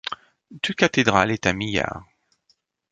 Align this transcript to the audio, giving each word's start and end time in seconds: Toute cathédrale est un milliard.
Toute 0.63 0.77
cathédrale 0.77 1.29
est 1.29 1.45
un 1.45 1.53
milliard. 1.53 2.03